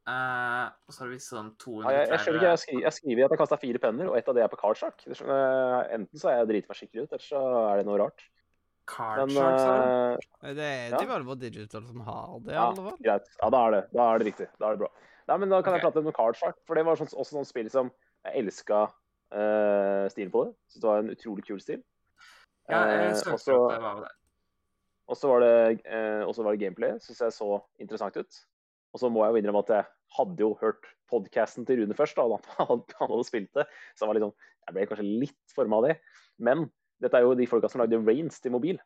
Uh, 0.05 0.67
og 0.85 0.91
så 0.91 1.05
har 1.05 1.09
det 1.13 1.15
vist 1.21 1.31
sånn 1.31 1.55
200 1.63 1.87
Ja, 1.87 1.93
jeg, 1.95 2.09
jeg 2.11 2.23
skjønner 2.25 2.41
ikke, 2.41 2.51
jeg 2.51 2.63
skriver, 2.65 2.83
jeg 2.83 2.97
skriver 2.99 3.25
at 3.29 3.35
jeg 3.37 3.41
kasta 3.45 3.63
fire 3.63 3.81
penner, 3.87 4.11
og 4.11 4.19
ett 4.19 4.27
av 4.33 4.37
det 4.37 4.43
er 4.43 4.51
på 4.51 4.59
Card 4.59 4.81
Shark. 4.83 5.07
Enten 5.07 6.19
så 6.19 6.33
er 6.33 6.43
jeg 6.43 6.67
skikkelig 6.67 7.07
ut, 7.07 7.15
eller 7.15 7.29
så 7.31 7.45
er 7.69 7.79
det 7.79 7.87
noe 7.87 8.03
rart. 8.03 8.27
Card 8.87 9.19
Men 9.19 9.31
Sharks 9.37 9.63
sa 9.63 9.77
du? 9.77 9.85
eh, 9.85 10.19
Eh, 10.51 10.55
Det 10.55 10.65
er 10.65 10.91
Ja. 10.91 10.99
Devolver 10.99 11.39
Digital 11.41 11.87
som 11.87 12.01
har 12.01 12.39
det, 12.41 12.53
i 12.53 12.55
Ja, 12.55 12.67
alle 12.71 12.77
fall. 12.91 12.99
greit. 13.03 13.29
Ja, 13.43 13.51
da 13.51 13.67
er 13.67 13.71
det, 13.71 13.83
da 13.93 14.09
er 14.15 14.19
det 14.19 14.27
riktig. 14.29 14.49
Da 14.59 14.67
er 14.69 14.77
det 14.77 14.79
bra. 14.85 14.89
Nei, 15.29 15.37
men 15.39 15.49
Da 15.49 15.63
kan 15.63 15.73
jeg 15.75 15.83
prate 15.83 15.97
om 16.05 16.13
Card 16.13 16.37
Shark, 16.37 16.57
for 16.67 16.75
det 16.75 16.85
var 16.85 16.97
sånn, 16.97 17.09
også 17.17 17.33
sånn 17.39 17.47
spill 17.47 17.71
som 17.71 17.91
jeg 18.27 18.45
elska 18.45 18.93
uh, 19.33 20.07
stilen 20.13 20.31
på 20.31 20.45
det. 20.47 20.55
Så 20.69 20.81
det 20.81 20.85
var 20.85 20.99
en 20.99 21.11
utrolig 21.11 21.45
kul 21.47 21.59
stil. 21.61 21.83
Ja, 22.69 22.85
jeg 22.87 23.11
Eh, 23.27 23.33
og 23.33 23.39
så- 23.41 23.69
det. 23.71 23.81
Var 23.81 24.01
det? 24.03 24.11
Og 25.09 25.17
så 25.17 25.29
var 25.29 25.41
det, 25.41 25.81
eh, 25.87 26.25
så 26.33 26.45
var 26.45 26.53
det 26.57 26.61
gameplay. 26.61 26.93
Syns 27.01 27.19
jeg 27.21 27.33
så 27.33 27.63
interessant 27.81 28.17
ut. 28.17 28.45
Og 28.95 29.01
så 29.01 29.11
må 29.11 29.25
jeg 29.25 29.33
jo 29.35 29.51
innrømme 29.51 29.59
at 29.65 29.67
jeg 29.69 29.87
hadde 30.17 30.39
jo 30.39 30.55
hørt 30.55 30.85
podkasten 31.11 31.67
til 31.67 31.81
Rune 31.81 31.95
først, 31.95 32.15
da, 32.17 32.35
at 32.35 32.47
han 32.69 32.85
han 32.99 33.09
hadde 33.09 33.25
spilt 33.27 33.53
det. 33.55 33.67
Så 33.97 34.05
jeg 34.05 34.09
var 34.09 34.15
litt 34.15 34.23
sånn, 34.23 34.35
jeg 34.69 34.75
ble 34.75 34.87
kanskje 34.87 35.21
litt 35.21 35.53
forma 35.55 35.77
av 35.77 35.83
det. 35.89 36.01
Men 36.39 36.71
dette 37.05 37.21
er 37.21 37.27
jo 37.27 37.37
de 37.39 37.49
folka 37.49 37.71
som 37.71 37.83
lagde 37.83 38.01
Rains 38.03 38.41
til 38.41 38.55
mobil. 38.55 38.81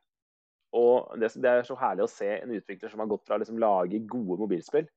Og 0.77 1.15
det, 1.21 1.33
det 1.41 1.49
er 1.51 1.65
så 1.65 1.77
herlig 1.81 2.05
å 2.05 2.13
se 2.13 2.29
en 2.43 2.55
utvikler 2.59 2.93
som 2.93 3.01
har 3.01 3.11
gått 3.11 3.25
fra 3.27 3.39
å 3.39 3.43
liksom, 3.43 3.61
lage 3.63 4.03
gode 4.11 4.37
mobilspill, 4.43 4.89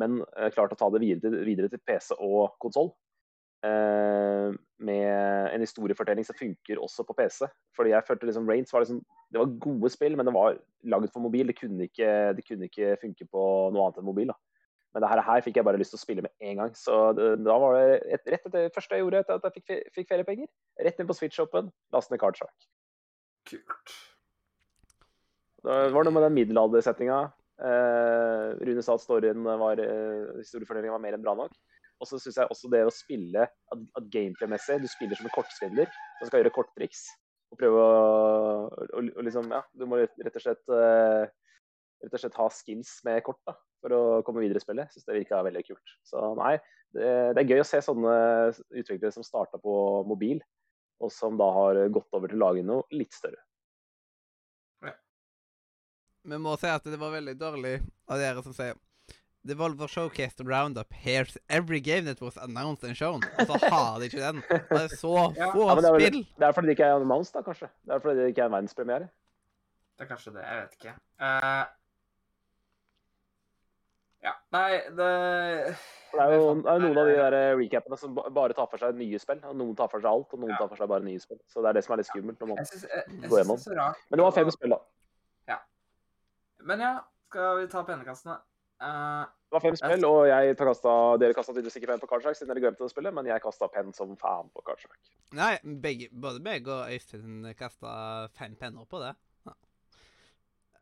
men 0.00 0.22
eh, 0.38 0.52
klart 0.54 0.72
å 0.72 0.78
ta 0.78 0.88
det 0.94 1.02
videre 1.02 1.42
videre 1.44 1.68
til 1.72 1.82
PC 1.84 2.16
og 2.18 2.54
konsoll. 2.62 2.94
eh, 3.62 4.54
med 4.82 5.54
en 5.54 5.62
historiefortelling 5.62 6.24
som 6.26 6.34
funker 6.38 6.80
også 6.82 7.04
på 7.06 7.14
PC. 7.14 7.46
Fordi 7.76 7.92
jeg 7.92 8.06
følte 8.08 8.26
liksom 8.26 8.48
Rains 8.48 8.72
var 8.72 8.82
liksom 8.82 9.02
Det 9.32 9.38
var 9.38 9.52
gode 9.64 9.90
spill, 9.92 10.16
men 10.16 10.26
det 10.26 10.34
var 10.34 10.58
laget 10.84 11.12
for 11.12 11.24
mobil. 11.24 11.46
Det 11.46 11.56
kunne 11.56 11.86
ikke, 11.86 12.08
det 12.36 12.42
kunne 12.44 12.66
ikke 12.68 12.96
funke 13.00 13.24
på 13.30 13.44
noe 13.72 13.86
annet 13.86 14.00
enn 14.00 14.08
mobil. 14.08 14.32
da. 14.32 14.36
Men 14.92 15.04
det 15.04 15.08
her, 15.08 15.22
her 15.24 15.44
fikk 15.44 15.58
jeg 15.58 15.64
bare 15.64 15.80
lyst 15.80 15.94
til 15.94 16.00
å 16.00 16.02
spille 16.02 16.24
med 16.24 16.32
en 16.44 16.58
gang. 16.60 16.72
Så 16.76 16.96
det, 17.16 17.28
da 17.46 17.56
var 17.62 17.78
det 17.78 17.84
et, 18.12 18.24
rett 18.28 18.44
etter 18.44 18.66
det 18.68 18.72
første 18.74 18.98
jeg 18.98 19.04
gjorde 19.04 19.22
etter 19.24 19.38
at 19.38 19.46
jeg 19.48 19.54
fikk, 19.60 19.92
fikk 19.96 20.10
feriepenger. 20.10 20.50
Rett 20.84 21.00
inn 21.00 21.08
på 21.08 21.16
Switch-shoppen, 21.16 21.70
laste 21.96 22.12
ned 22.12 22.20
Cardshark. 22.20 22.68
Kult. 23.48 23.94
Det 25.62 25.78
var 25.94 26.04
noe 26.04 26.14
med 26.14 26.26
den 26.26 26.36
middelaldersetninga. 26.36 27.22
Eh, 27.62 28.46
Rune 28.66 28.84
sa 28.84 28.96
at 28.98 29.04
storyen 29.04 29.44
var 29.46 29.80
eh, 29.80 30.88
var 30.90 31.02
mer 31.02 31.16
enn 31.16 31.24
bra 31.24 31.36
nok. 31.38 31.56
Og 32.02 32.08
så 32.10 32.18
syns 32.18 32.40
jeg 32.40 32.50
også 32.50 32.68
det 32.72 32.82
å 32.84 32.92
spille 32.92 33.44
at, 33.46 33.82
at 33.98 34.06
gameplay-messig 34.10 34.80
Du 34.82 34.88
spiller 34.90 35.18
som 35.18 35.28
en 35.28 35.34
kortsvindler 35.36 35.90
som 36.18 36.26
skal 36.26 36.42
gjøre 36.42 36.54
korttriks. 36.56 37.04
Og 37.54 37.60
prøve 37.60 37.78
å, 37.78 37.92
og, 38.66 39.12
og 39.12 39.22
liksom 39.22 39.52
Ja, 39.54 39.62
du 39.78 39.86
må 39.86 40.02
rett 40.02 40.36
og 40.36 40.42
slett 40.42 40.74
eh, 40.74 41.30
rett 42.02 42.16
og 42.16 42.24
slett 42.24 42.40
ha 42.40 42.48
skills 42.50 42.96
med 43.06 43.22
kort 43.26 43.38
da, 43.46 43.54
for 43.82 43.94
å 43.96 44.02
komme 44.26 44.40
videre 44.44 44.62
i 44.62 44.64
spillet. 44.64 44.92
Syns 44.94 45.04
det 45.08 45.18
virka 45.18 45.42
veldig 45.44 45.64
kult. 45.66 45.94
Så 46.06 46.22
nei, 46.38 46.54
det, 46.94 47.08
det 47.36 47.42
er 47.42 47.50
gøy 47.56 47.62
å 47.64 47.66
se 47.68 47.80
sånne 47.84 48.14
utviklere 48.78 49.12
som 49.14 49.26
starta 49.26 49.58
på 49.62 49.74
mobil, 50.08 50.40
og 51.02 51.10
som 51.12 51.34
da 51.40 51.48
har 51.56 51.80
gått 51.92 52.14
over 52.14 52.30
til 52.30 52.38
å 52.38 52.46
lage 52.46 52.62
noe 52.66 52.86
litt 52.94 53.12
større. 53.16 53.42
Vi 56.22 56.36
må 56.38 56.52
si 56.54 56.68
at 56.70 56.84
det 56.86 56.98
var 57.00 57.10
veldig 57.16 57.32
dårlig 57.34 57.80
av 58.06 58.20
dere 58.22 58.42
som 58.46 58.54
sier 58.54 58.76
The 59.42 59.56
Volvo 59.58 59.88
showcased 59.90 60.36
the 60.38 60.44
roundup. 60.46 60.92
Here's 60.94 61.34
every 61.50 61.80
game 61.82 62.04
that 62.06 62.20
was 62.22 62.36
announced 62.38 62.84
and 62.86 62.94
shown. 62.94 63.24
Og 63.42 63.48
så 63.50 63.56
har 63.72 63.96
de 63.98 64.06
ikke 64.06 64.20
den. 64.22 64.38
Det 64.70 64.82
er 64.84 64.92
så 64.94 65.16
Ja. 65.34 65.48
få 65.50 65.64
Ja, 65.66 65.74
det, 65.80 65.88
er 65.88 65.96
vel, 65.96 66.04
spill. 66.06 66.20
det 66.38 66.46
er 66.46 66.52
fordi 66.54 66.70
det 66.70 66.76
ikke 66.76 66.86
er 66.92 67.00
announced, 67.00 67.34
da, 67.34 67.42
kanskje. 67.42 67.68
Det 67.82 67.96
er 67.96 68.04
fordi 68.04 68.20
det 68.20 68.28
ikke 68.30 68.44
er 68.44 68.52
en 68.52 68.54
verdenspremiere. 68.54 69.08
Det 69.98 70.06
er 70.06 70.10
kanskje 70.12 70.34
det. 70.36 70.44
Jeg 70.46 70.60
vet 70.62 70.78
ikke. 70.78 70.94
Eh, 71.26 71.64
ja. 74.22 74.32
Nei, 74.54 74.78
det 74.96 75.08
For 76.12 76.20
det 76.20 76.24
er 76.26 76.34
jo 76.36 76.48
det 76.60 76.70
er 76.74 76.82
noen 76.84 76.98
av 77.02 77.06
de 77.10 77.14
der 77.18 77.36
eh, 77.38 77.54
recapene 77.58 77.98
som 77.98 78.14
bare 78.14 78.54
tar 78.56 78.68
for 78.70 78.78
seg 78.82 78.94
nye 79.00 79.18
spill. 79.22 79.40
og 79.48 79.56
Noen 79.56 79.76
tar 79.78 79.88
for 79.92 80.00
seg 80.04 80.10
alt, 80.12 80.32
og 80.32 80.38
noen 80.42 80.52
Ja. 80.54 80.58
tar 80.60 80.68
for 80.68 80.76
seg 80.82 80.88
bare 80.92 81.04
nye 81.06 81.20
spill. 81.22 81.40
Så 81.48 81.62
det 81.64 81.70
er 81.72 81.78
det 81.80 81.84
som 81.84 81.94
er 81.94 82.02
litt 82.02 82.10
skummelt. 82.10 82.38
på 82.38 82.48
en. 82.50 82.56
Jeg 82.56 82.66
synes, 82.72 82.82
jeg, 82.90 83.04
jeg 83.08 83.20
synes 83.22 83.38
gjennom. 83.38 83.56
det 83.56 83.66
er 83.66 83.70
så 83.70 83.78
rart. 83.80 84.02
Men 84.10 84.18
det 84.18 84.24
var 84.28 84.32
fem 84.38 84.50
spill, 84.50 84.70
da. 84.76 84.80
Men 86.62 86.78
ja, 86.80 86.90
skal 87.26 87.56
vi 87.58 87.66
ta 87.72 87.80
pennekastene? 87.82 88.36
Uh, 88.82 89.24
Det 89.50 89.54
var 89.56 89.60
fem 89.64 89.76
spill, 89.76 90.04
og 90.06 90.20
jeg 90.30 90.56
tar 90.58 90.68
kasta, 90.70 90.92
dere 91.18 91.34
kasta 91.34 91.52
tydeligvis 91.54 91.76
ikke 91.80 91.88
penn 91.90 92.00
på 92.02 92.08
Cardshark 92.10 92.38
siden 92.38 92.50
dere 92.54 92.62
glemte 92.64 92.86
å 92.86 92.90
spille, 92.90 93.10
men 93.14 93.26
jeg 93.26 93.42
kasta 93.42 93.68
penn 93.70 93.90
som 93.94 94.14
faen 94.20 94.48
på 94.54 94.62
Cardshark. 94.66 94.98
Nei, 95.38 95.56
begge, 95.82 96.08
både 96.14 96.40
begge 96.42 96.70
og 96.72 96.90
Øystein 96.94 97.50
kasta 97.58 98.28
fem 98.38 98.54
penner 98.58 98.86
på 98.90 99.02
det. 99.02 99.12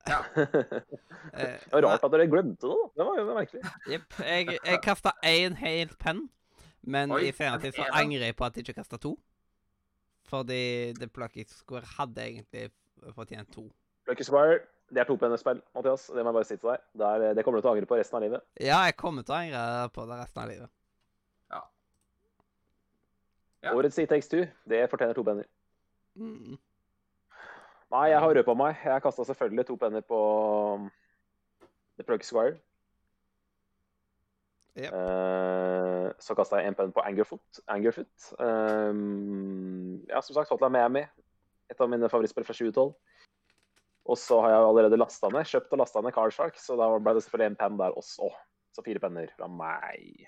Ja. 0.09 0.21
det 0.37 0.85
Eh, 1.30 1.57
var 1.73 1.83
rart 1.85 2.04
at 2.04 2.12
dere 2.14 2.26
glemte 2.30 2.66
det, 2.66 2.76
da. 2.76 2.87
Det 2.97 3.07
var 3.07 3.19
jo 3.21 3.35
merkelig. 3.37 3.61
Jepp. 3.92 4.14
Jeg, 4.25 4.59
jeg 4.64 4.80
kasta 4.83 5.12
én 5.26 5.54
hel 5.61 5.90
penn, 6.00 6.25
men 6.83 7.12
Oi, 7.12 7.26
i 7.28 7.33
senere 7.37 7.61
tid 7.62 7.76
så 7.76 7.85
angrer 7.92 8.25
jeg 8.30 8.37
på 8.38 8.47
at 8.49 8.57
jeg 8.57 8.64
ikke 8.69 8.78
kasta 8.80 8.99
to. 9.02 9.12
Fordi 10.30 10.92
The 10.99 11.09
Plucky 11.11 11.45
Square 11.50 11.87
hadde 11.99 12.25
egentlig 12.25 12.71
fortjent 13.16 13.50
to. 13.52 13.66
Plucky 14.07 14.25
Square, 14.26 14.61
det 14.90 15.02
er 15.02 15.09
to 15.09 15.16
pennespill, 15.21 15.61
Mathias. 15.76 16.07
Det 16.11 16.23
må 16.25 16.30
jeg 16.33 16.38
bare 16.38 16.49
si 16.49 16.57
til 16.57 16.71
deg. 16.73 16.83
Det, 16.99 17.07
er, 17.07 17.35
det 17.38 17.45
kommer 17.47 17.61
du 17.61 17.64
til 17.66 17.71
å 17.71 17.75
angre 17.76 17.88
på 17.90 17.99
resten 18.00 18.19
av 18.19 18.25
livet. 18.25 18.45
Ja, 18.62 18.80
jeg 18.88 18.97
kommer 18.99 19.26
til 19.26 19.35
å 19.35 19.38
angre 19.42 19.62
på 19.95 20.07
det 20.11 20.19
resten 20.23 20.42
av 20.45 20.50
livet. 20.50 20.73
Ja. 21.52 21.62
Årets 23.75 23.99
It 24.00 24.09
Takes 24.11 24.30
Two, 24.33 24.47
det 24.71 24.85
fortjener 24.90 25.14
to 25.19 25.25
penner. 25.26 25.47
Mm. 26.16 26.57
Nei, 27.90 28.06
jeg 28.12 28.23
har 28.23 28.35
røpa 28.38 28.54
meg. 28.54 28.82
Jeg 28.87 29.02
kasta 29.02 29.25
selvfølgelig 29.26 29.66
to 29.66 29.76
penner 29.80 30.04
på 30.06 30.18
um, 30.76 30.90
The 31.99 32.06
Plug 32.06 32.23
Squire. 32.26 32.59
Yep. 34.78 34.92
Uh, 34.94 36.12
så 36.23 36.37
kasta 36.38 36.61
jeg 36.61 36.70
en 36.70 36.78
penn 36.78 36.92
på 36.94 37.02
Angerfoot. 37.02 37.62
Angerfoot. 37.66 38.28
Um, 38.38 39.99
ja, 40.06 40.23
som 40.23 40.37
sagt, 40.38 40.52
Hotline 40.52 40.76
Miami. 40.76 41.02
Et 41.70 41.82
av 41.82 41.90
mine 41.90 42.11
favorittspill 42.11 42.47
fra 42.47 42.54
2012. 42.54 42.94
Og 44.11 44.18
så 44.18 44.38
har 44.42 44.54
jeg 44.54 44.68
allerede 44.70 44.99
lasta 44.99 45.28
ned, 45.30 45.47
kjøpt 45.47 45.75
og 45.75 45.82
lasta 45.82 46.00
ned 46.02 46.14
Carshark, 46.16 46.56
så 46.59 46.75
da 46.78 46.88
ble 46.99 47.12
det 47.14 47.25
selvfølgelig 47.26 47.50
en 47.52 47.59
penn 47.61 47.76
der 47.78 47.99
også. 47.99 48.30
Så 48.75 48.82
fire 48.87 49.02
penner 49.02 49.30
fra 49.37 49.47
meg. 49.50 50.25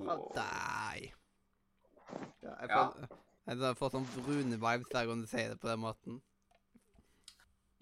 Oh. 0.00 0.30
deg. 0.34 1.10
Ja, 2.42 2.54
jeg 2.62 2.70
Ja. 2.70 2.84
får, 2.88 3.18
jeg 3.50 3.76
får 3.78 3.92
sånn 3.92 4.08
brune 4.16 4.58
vibes 4.62 4.90
hver 4.94 5.10
gang 5.10 5.20
du 5.20 5.28
sier 5.30 5.52
det 5.52 5.60
på 5.60 5.68
den 5.68 5.82
måten. 5.82 6.22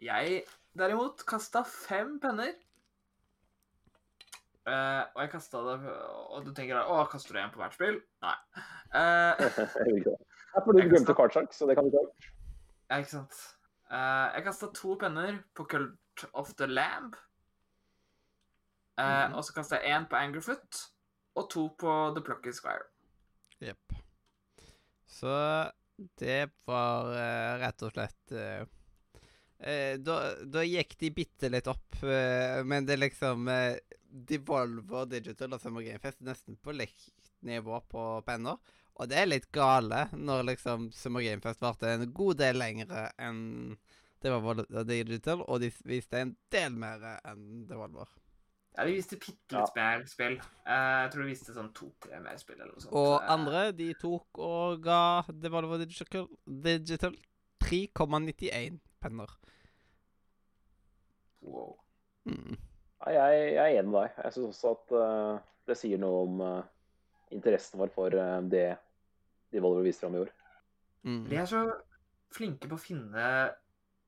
Jeg 0.01 0.43
derimot 0.79 1.23
kasta 1.29 1.63
fem 1.67 2.17
penner. 2.23 2.55
Uh, 4.69 5.03
og 5.17 5.23
jeg 5.25 5.31
kasta 5.33 5.61
det 5.65 5.77
Og 6.37 6.45
du 6.45 6.51
tenker 6.55 6.77
Å, 6.85 6.99
kaster 7.11 7.33
du 7.35 7.39
en 7.41 7.51
på 7.51 7.63
hvert 7.63 7.73
spill? 7.75 7.97
Nei. 8.23 8.35
Uh, 8.93 9.41
det. 10.05 10.13
Er 10.53 10.67
fordi 10.67 10.85
du 10.85 10.93
glemte 10.93 11.15
kartsjakk, 11.17 11.49
så 11.57 11.67
det 11.67 11.79
kan 11.79 11.89
du 11.89 11.95
ikke 11.95 12.03
ha. 12.05 12.29
ja, 12.91 12.99
ikke 13.01 13.13
sant. 13.15 13.39
Uh, 13.91 14.29
jeg 14.37 14.45
kasta 14.47 14.69
to 14.77 14.95
penner 15.01 15.41
på 15.57 15.65
Cult 15.73 16.25
of 16.37 16.53
the 16.61 16.69
Lamb. 16.71 17.17
Eh, 19.01 19.07
Mhm. 19.07 19.35
Og 19.39 19.45
så 19.47 19.55
kasta 19.57 19.79
jeg 19.81 19.97
én 19.97 20.05
på 20.11 20.19
Angerfoot 20.19 20.81
og 21.41 21.47
to 21.51 21.63
på 21.81 21.93
The 22.15 22.21
Plucky 22.27 22.53
Squire. 22.53 22.85
Jepp. 23.65 23.95
Så 25.09 25.33
det 26.21 26.51
var 26.69 27.09
rett 27.63 27.83
og 27.87 27.95
slett 27.95 28.35
da, 29.61 30.19
da 30.49 30.65
gikk 30.65 30.97
de 31.01 31.11
bitte 31.13 31.51
litt 31.53 31.69
opp, 31.69 31.99
eh, 32.03 32.61
men 32.65 32.87
det 32.89 32.97
er 32.97 33.03
liksom 33.03 33.49
uh, 33.51 33.77
Devolver 34.11 35.09
Digital 35.11 35.53
og 35.55 35.63
Summer 35.63 35.85
Game 35.85 36.01
Fest 36.03 36.23
er 36.23 36.31
nesten 36.31 36.57
på 36.57 36.75
likt 36.75 37.33
nivå 37.47 37.81
på 37.89 38.07
penner. 38.27 38.59
Og 39.01 39.09
det 39.09 39.21
er 39.21 39.31
litt 39.31 39.49
gale 39.53 40.07
når 40.13 40.49
liksom 40.53 40.91
Summer 40.97 41.25
Game 41.25 41.45
Fest 41.45 41.63
varte 41.65 41.93
en 41.93 42.09
god 42.13 42.41
del 42.41 42.59
lengre 42.61 43.07
enn 43.21 43.77
Devolver 44.21 44.85
Digital, 44.85 45.45
og 45.47 45.63
de 45.63 45.71
viste 45.89 46.19
en 46.21 46.35
del 46.53 46.75
mer 46.77 47.07
enn 47.21 47.63
Devolver. 47.69 48.11
Ja, 48.77 48.85
de 48.87 48.93
viste 48.95 49.17
bitte 49.19 49.57
litt 49.57 49.79
mer 49.79 50.05
spill. 50.07 50.37
Eh, 50.65 50.99
jeg 51.05 51.09
tror 51.13 51.25
de 51.25 51.31
viste 51.33 51.55
sånn 51.57 51.73
to-tre 51.77 52.21
mer 52.23 52.37
spill 52.41 52.61
eller 52.61 52.75
noe 52.75 52.85
sånt. 52.85 52.95
Og 52.95 53.15
Eh, 53.17 53.33
andre, 53.35 53.65
de 53.77 53.89
tok 53.99 54.41
og 54.45 54.85
ga 54.85 55.01
Devolver 55.33 55.83
Digital, 55.83 56.29
Digital 56.47 57.17
3,91 57.65 58.79
penner. 59.01 59.33
Wow. 61.41 61.77
Mm. 62.29 62.57
Nei, 63.01 63.13
jeg, 63.17 63.45
jeg 63.55 63.63
er 63.63 63.79
enig 63.81 63.93
med 63.93 63.99
deg. 64.03 64.19
Jeg 64.25 64.35
syns 64.37 64.61
også 64.61 64.75
at 64.75 64.95
uh, 64.97 65.45
det 65.69 65.77
sier 65.81 66.01
noe 66.01 66.25
om 66.27 66.43
uh, 66.45 66.59
interessen 67.33 67.81
vår 67.81 67.93
for 67.95 68.17
uh, 68.17 68.41
det 68.45 69.63
volver 69.63 69.87
viser 69.87 70.05
fram 70.05 70.19
i 70.19 70.25
år. 70.25 70.33
Mm. 71.09 71.23
De 71.31 71.39
er 71.41 71.49
så 71.49 71.63
flinke 72.31 72.69
på 72.71 72.77
å 72.77 72.83
finne 72.83 73.29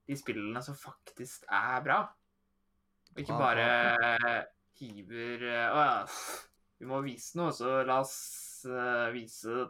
de 0.08 0.18
spillene 0.18 0.60
som 0.64 0.76
faktisk 0.76 1.46
er 1.48 1.80
bra. 1.84 2.02
Og 3.12 3.22
ikke 3.22 3.36
bare 3.36 3.64
hiver 4.80 5.42
Å 5.44 5.80
ja, 5.84 5.96
vi 6.80 6.88
må 6.88 7.00
vise 7.04 7.36
noe, 7.36 7.52
så 7.52 7.82
la 7.84 7.98
oss 8.00 8.14
vise 9.12 9.66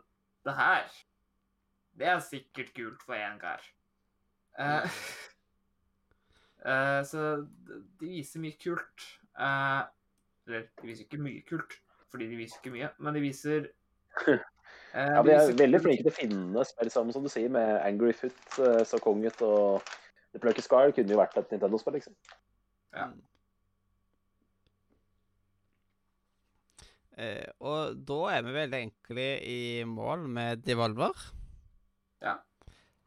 det 0.47 0.55
her. 0.55 0.87
Det 1.99 2.07
er 2.09 2.23
sikkert 2.25 2.71
kult 2.77 3.03
for 3.07 3.19
én 3.19 3.41
kar. 3.43 3.65
Eh, 4.59 4.85
eh, 6.69 7.01
så 7.09 7.27
de 8.01 8.11
viser 8.11 8.43
mye 8.43 8.59
kult. 8.61 9.07
Uh, 9.33 9.89
eller, 10.47 10.67
de 10.83 10.91
viser 10.91 11.07
ikke 11.07 11.23
mye 11.23 11.43
kult, 11.49 11.79
fordi 12.13 12.29
de 12.29 12.37
viser 12.37 12.61
ikke 12.61 12.75
mye, 12.75 12.91
men 13.01 13.17
de 13.17 13.23
viser 13.25 13.71
eh, 14.29 14.39
Ja, 14.93 15.23
de 15.23 15.31
De 15.31 15.37
er 15.39 15.57
veldig 15.57 15.81
kult. 15.81 15.87
flinke 15.87 16.05
til 16.05 16.13
å 16.13 16.17
finne 16.19 16.65
spill 16.69 16.93
sammen, 16.93 17.15
som 17.17 17.25
du 17.25 17.31
sier, 17.33 17.49
med 17.53 17.79
Angry 17.81 18.13
Foot, 18.17 18.41
uh, 18.59 18.83
så 18.85 19.01
konget 19.03 19.41
og 19.47 19.81
The 20.35 20.41
Plucky 20.43 20.65
Scar 20.65 20.93
kunne 20.97 21.15
jo 21.15 21.21
vært 21.21 21.39
et 21.41 21.55
Nintendo-spill, 21.55 21.97
liksom. 22.01 22.17
Ja. 22.93 23.09
Eh, 27.23 27.49
og 27.61 27.99
da 28.09 28.19
er 28.33 28.45
vi 28.45 28.55
veldig 28.57 28.79
enkle 28.87 29.27
i 29.45 29.61
mål 29.89 30.25
med 30.33 30.63
Devolver. 30.65 31.13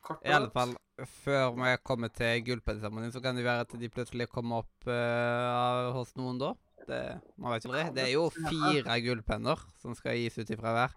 Kort 0.05 0.21
I 0.21 0.29
og 0.29 0.35
alle 0.35 0.45
godt. 0.45 0.53
fall 0.53 0.75
før 1.03 1.55
vi 1.57 1.73
kommer 1.83 2.11
til 2.15 2.43
gullpennseremonien, 2.47 3.11
så 3.11 3.21
kan 3.23 3.35
det 3.35 3.43
være 3.45 3.65
at 3.65 3.73
de 3.79 3.89
plutselig 3.91 4.29
kommer 4.31 4.63
opp 4.63 4.87
uh, 4.87 5.91
hos 5.97 6.13
noen 6.19 6.39
da. 6.39 6.53
Det, 6.85 7.01
man 7.41 7.55
vet 7.55 7.65
aldri. 7.67 7.83
Det 7.97 8.03
er 8.05 8.11
jo 8.13 8.27
fire 8.31 8.97
gullpenner 9.03 9.61
som 9.81 9.95
skal 9.97 10.19
gis 10.19 10.37
ut 10.37 10.51
ifra 10.53 10.73
hver. 10.75 10.93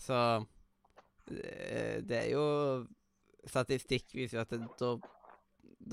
Så 0.00 0.16
eh, 1.30 2.00
det 2.02 2.16
er 2.24 2.30
jo 2.34 2.46
Statistikk 3.48 4.10
viser 4.12 4.36
jo 4.36 4.42
at 4.42 4.50
det, 4.52 4.66
da, 4.76 4.88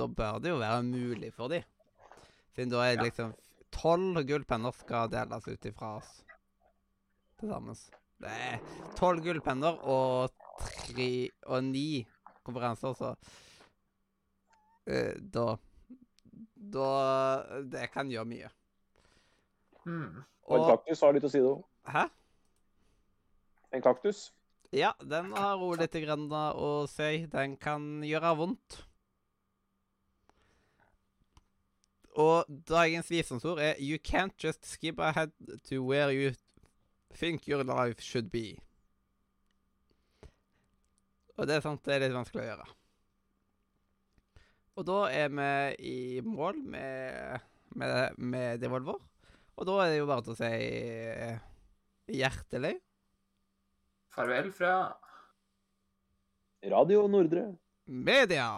da 0.02 0.08
bør 0.12 0.42
det 0.44 0.52
jo 0.52 0.58
være 0.60 0.82
mulig 0.84 1.30
for 1.36 1.54
de. 1.54 1.62
Siden 2.56 2.74
da 2.74 2.82
er 2.84 2.98
det 2.98 3.12
liksom 3.12 3.32
tolv 3.72 4.20
gullpenner 4.28 4.76
skal 4.76 5.14
deles 5.14 5.48
ut 5.48 5.70
ifra 5.70 5.94
oss 6.02 6.12
til 7.40 7.54
sammen. 7.54 7.78
Det 8.18 8.34
er 8.34 8.60
tolv 8.98 9.22
gullpenner 9.24 9.80
og 9.86 10.34
tre 10.58 11.12
og 11.46 11.64
ni 11.70 12.02
konferanser, 12.48 12.96
så 12.98 13.14
eh, 14.88 15.16
Da 15.20 15.58
Da 16.56 16.90
Det 17.64 17.90
kan 17.94 18.10
gjøre 18.12 18.32
mye. 18.32 18.50
Mm. 19.88 20.24
Og 20.48 20.58
en 20.58 20.70
kaktus 20.72 21.04
har 21.04 21.16
litt 21.16 21.28
å 21.28 21.32
si, 21.32 21.44
da. 21.44 21.54
Hæ? 21.92 22.08
En 23.76 23.84
kaktus. 23.84 24.28
Ja, 24.76 24.92
den 25.00 25.32
har 25.36 25.62
òg 25.64 25.80
litt 25.80 25.96
grann 26.04 26.28
å 26.32 26.88
si. 26.92 27.26
Den 27.32 27.56
kan 27.60 28.04
gjøre 28.04 28.34
vondt. 28.40 28.82
Og 32.18 32.50
dagens 32.68 33.12
visdomsord 33.12 33.62
er 33.62 33.76
You 33.80 34.00
can't 34.00 34.34
just 34.44 34.66
skip 34.66 35.00
ahead 35.00 35.32
to 35.70 35.84
where 35.84 36.12
you 36.12 36.34
think 37.14 37.48
your 37.48 37.64
life 37.64 38.02
should 38.02 38.32
be. 38.32 38.58
Og 41.38 41.46
det 41.46 41.58
er 41.58 41.64
sant, 41.66 41.84
det 41.86 41.96
er 41.96 42.06
litt 42.08 42.16
vanskelig 42.18 42.44
å 42.44 42.48
gjøre. 42.48 42.68
Og 44.78 44.86
da 44.86 44.98
er 45.10 45.30
vi 45.34 45.52
i 45.90 45.98
mål 46.26 46.60
med, 46.74 47.46
med, 47.78 48.18
med 48.18 48.62
Devolver. 48.62 49.00
Og 49.58 49.66
da 49.66 49.78
er 49.84 49.94
det 49.94 50.00
jo 50.02 50.10
bare 50.10 50.26
til 50.26 50.36
å 50.36 50.38
si 50.38 50.50
eh, 50.54 51.40
hjertelig 52.14 52.76
Farvel 54.14 54.52
fra 54.54 54.74
Radio 56.66 57.08
Nordre. 57.10 57.52
media. 57.86 58.50